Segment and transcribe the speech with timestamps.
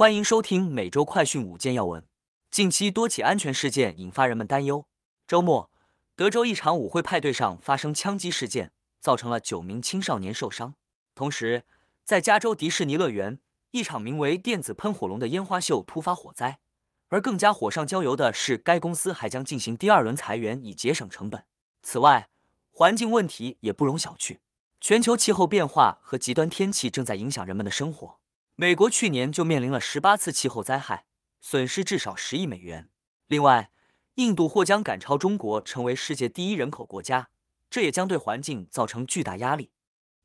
[0.00, 2.02] 欢迎收听每周快讯五件要闻。
[2.50, 4.86] 近期多起安全事件引发人们担忧。
[5.26, 5.70] 周末，
[6.16, 10.74] 德州一场舞会派对上发生枪击事件，造成了九名青少年受伤。
[11.14, 11.64] 同时，
[12.02, 13.40] 在加州迪士尼乐园，
[13.72, 16.60] 一场名为“电子喷火龙”的烟花秀突发火灾。
[17.08, 21.44] 而更加火上浇油的是，该公司还将进行第二轮裁员，以节省成本。
[21.82, 22.30] 此外，
[22.70, 24.38] 环境问题也不容小觑。
[24.80, 28.19] 全球气候变化和极端天气正在影响人们的生活。
[28.60, 31.06] 美国去年就面临了十八次气候灾害，
[31.40, 32.90] 损失至少十亿美元。
[33.26, 33.70] 另外，
[34.16, 37.30] 印度或将赶超中国成为世界第一人口国家，
[37.70, 39.70] 这也将对环境造成巨大压力。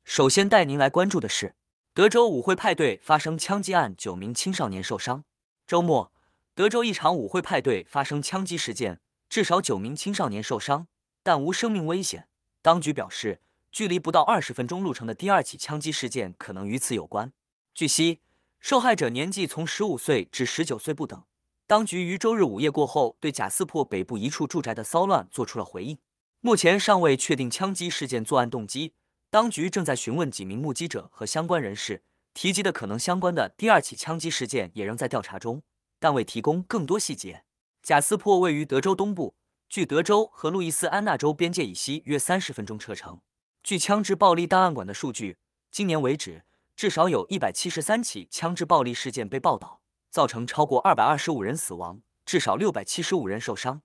[0.04, 1.56] 首先带您来关注的是，
[1.94, 5.24] 德州舞会派对发生枪击案，九名青少年受伤。
[5.66, 6.12] 周末，
[6.54, 10.90] 德州一场舞会派对发生枪击事件，至少九名青少年受伤，
[11.24, 12.28] 但无生命危险。
[12.62, 13.40] 当局表示。
[13.72, 17.34] 距离不到二十分钟路程的第二起枪击事件可能与此有关。
[17.74, 18.22] 据悉，
[18.66, 21.24] 受害者年纪从十五岁至十九岁不等。
[21.68, 26.00] 当局于周日午夜过后对贾斯珀北部一处住宅的骚乱做出了回应。
[26.42, 28.96] 目前尚未确定枪击事件作案动机。
[29.30, 32.02] 当局正在询问几名目击者和相关人士，
[32.34, 35.62] 提及的可能相关的第二起枪击事件也仍在调查中，
[36.00, 37.44] 但未提供更多细节。
[37.84, 39.36] 贾斯珀位于德州东部，
[39.70, 43.22] 距德州和路易斯安那州边界以西约三十分钟车程。
[43.62, 45.38] 据枪支暴力档案馆的数据，
[45.70, 46.44] 今年为止，
[46.76, 53.82] 至少有一百七十三起枪支暴力事件被报道，造成超过二百二十五人死亡，至少六百七十五人受伤。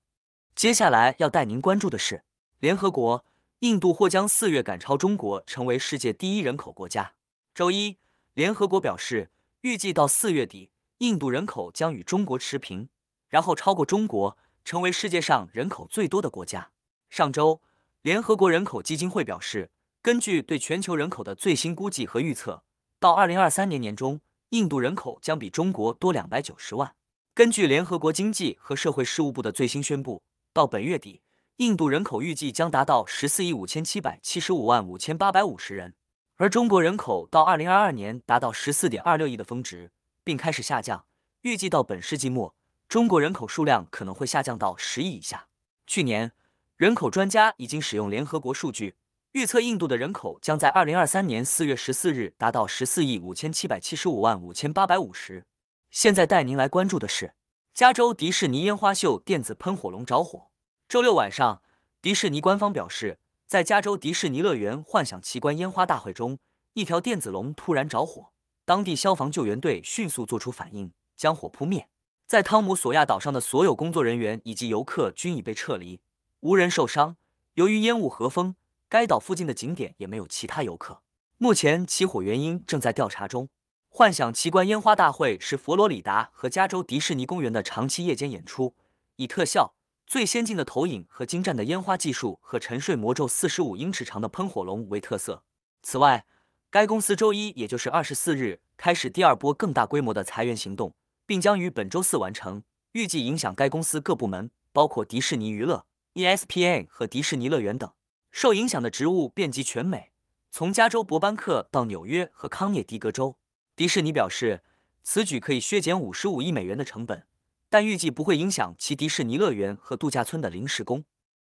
[0.57, 2.25] 接下来要带您关注的是，
[2.59, 3.25] 联合国，
[3.61, 7.13] 印度或将四月赶超中国，成为世界第一人口国家。
[7.55, 7.99] 周一，
[8.35, 12.89] 联合国表示，预计到四月底，印度人口将与中国持平，
[13.29, 16.71] 然后超过中国，成为世界上人口最多的国家。
[17.09, 17.61] 上周。
[18.03, 22.63] 联合国人口基金会表示，根据对全球人口的最新估计和预测，
[23.01, 24.21] 到二零二三年年中，
[24.51, 26.95] 印度人口将比中国多两百九十万。
[27.33, 31.23] 根据联合国经济和社会事务部的最新宣布，到本月底，
[31.57, 35.95] 印度人口预计将达到十四亿五千七百七十五万五千八百五十人，
[36.37, 39.91] 而中国人口到二零二二年达到十四点二六亿的峰值，
[40.23, 41.07] 并开始下降。
[41.41, 42.55] 预计到本世纪末，
[42.87, 45.47] 中国人口数量可能会下降到十亿以下。
[45.87, 46.33] 去年。
[46.77, 48.95] 人口专家已经使用联合国数据
[49.33, 55.47] 预测，印度的人口将在二零二三年四月十四日达到十四亿五千七百七十五万五千八百五十。
[55.89, 57.35] 现在带您来关注的是，
[57.73, 60.49] 加州迪士尼烟花秀电子喷火龙着火。
[60.89, 61.63] 周六晚上，
[62.03, 66.41] 迪士尼官方表示，在加州迪士尼乐园幻想奇观烟花大会中，
[66.73, 68.33] 一条电子龙突然着火，
[68.65, 71.89] 当地消防救援队迅速做出反应，将火扑灭。
[72.27, 76.01] 在汤姆索亚岛上的所有工作人员以及游客均已被撤离。
[76.41, 77.17] 无人受伤。
[77.55, 78.55] 由于烟雾和风，
[78.91, 81.01] 该岛附近的景点也没有其他游客。
[81.39, 83.49] 目前起火原因正在调查中。
[83.89, 88.75] 幻想奇观烟花大会是佛罗里达和加州迪士尼公园的长期夜间演出，
[89.15, 89.77] 以特效、
[90.09, 95.45] 最先进的投影和精湛的烟花技术和沉睡魔咒四十五英尺长的喷火龙为特色。
[95.83, 96.27] 此外，
[96.69, 100.93] 该公司周一，也就是二十四日，开始第二波更大规模的裁员行动，
[101.25, 105.87] 并将于本周四完成，预计影响该公司各部门，包括迪士尼娱乐。
[106.15, 107.89] ESPN 和迪士尼乐园等
[108.31, 110.13] 受影响的植物遍及全美，
[110.51, 113.37] 从加州伯班克到纽约和康涅狄格州。
[113.75, 114.63] 迪士尼表示，
[115.03, 117.27] 此举可以削减五十五亿美元的成本，
[117.69, 121.05] 但预计不会影响其迪士尼乐园和度假村的临时工。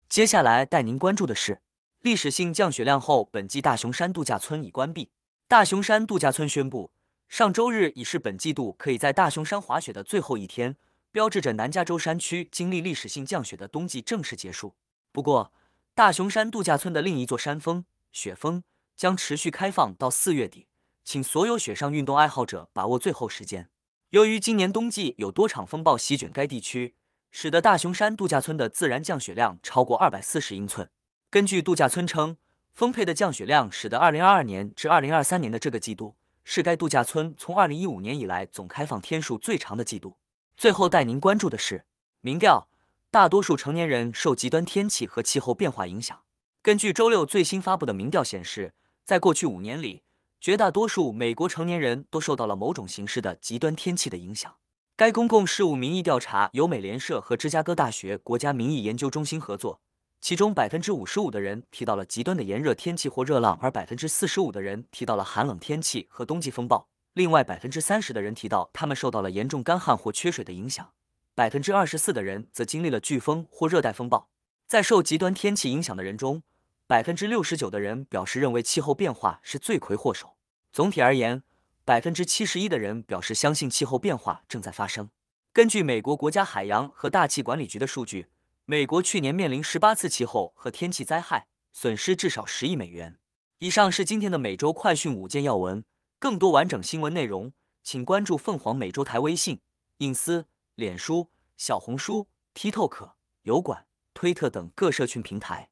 [0.10, 1.62] 接下来带您关注的是，
[2.02, 5.10] 历史性降雪量后，本季大熊山度假村已关闭。
[5.48, 6.92] 大熊山度假村宣布，
[7.30, 10.76] 上周日已是本季度可以在大熊山滑雪的最后一天。
[11.12, 14.76] 标志着南加州山区经历历史性降雪的冬季正式结束。
[15.14, 15.54] 不过，
[15.96, 18.66] 大熊山度假村的另一座山峰雪峰
[18.98, 20.68] 将持续开放到四月底，
[21.06, 23.70] 请所有雪上运动爱好者把握最后时间。
[24.10, 26.96] 由于今年冬季有多场风暴席卷该地区，
[27.32, 30.90] 使得大熊山度假村的自然降雪量超过二百四十英寸。
[31.30, 32.36] 根据度假村称，
[32.74, 40.18] 丰沛的降雪量使得二零二二年至二零二三年的这个季度是该度假村从二零一五年以来总开放天数最长的季度。
[40.58, 41.86] 最后带您关注的是
[42.20, 42.68] 民调，
[43.16, 46.20] 大多数成年人受极端天气和气候变化影响。
[46.62, 48.74] 根据周六最新发布的民调显示，
[49.06, 50.04] 在过去五年里，
[50.42, 54.54] 绝大多数美国成年人都受到了某种形式的极端天气的影响。
[54.98, 59.80] 该公共事务民意调查由美联社和芝加哥大学国家民意研究中心合作，
[60.20, 66.90] 其中百分之五十五的人提到了极端的炎热天气或热浪，而百分之四十五的人提到了寒冷天气和冬季风暴。
[67.14, 70.92] 另外，百分之三十的人提到他们受到了严重干旱或缺水的影响，
[71.36, 74.30] 百分之二十四的人则经历了飓风或热带风暴。
[74.66, 76.42] 在受极端天气影响的人中，
[76.88, 80.38] 百分之六十九的人表示认为气候变化是罪魁祸首。
[80.72, 81.44] 总体而言，
[81.84, 85.10] 百分之七十一的人表示相信气候变化正在发生。
[85.52, 88.28] 根据美国国家海洋和大气管理局的数据，
[88.64, 93.18] 美国去年面临十八次气候和天气灾害，损失至少十亿美元。
[93.60, 95.84] 以上是今天的每周快讯五件要闻，
[96.18, 97.52] 更多完整新闻内容，
[97.84, 99.60] 请关注凤凰美洲台微信、
[99.98, 100.46] 隐私、
[100.76, 103.14] 脸书、小红书、TikTok、
[103.44, 105.70] 油管、推特等各社群平台。